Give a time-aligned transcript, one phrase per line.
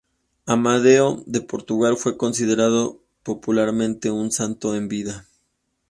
[0.47, 5.27] Amadeo de Portugal fue considerado, popularmente, un santo en vida.